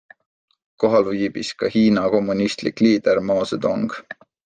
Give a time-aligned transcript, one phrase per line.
[0.83, 3.91] Kohal viibis ka Hiina kommunistlik liider Mao Zedong.